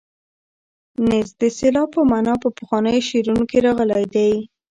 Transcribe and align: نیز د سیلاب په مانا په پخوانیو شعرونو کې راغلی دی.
نیز 1.07 1.29
د 1.41 1.41
سیلاب 1.57 1.87
په 1.95 2.01
مانا 2.09 2.33
په 2.43 2.47
پخوانیو 2.57 3.05
شعرونو 3.09 3.43
کې 3.49 3.57
راغلی 3.65 4.05
دی. 4.15 4.31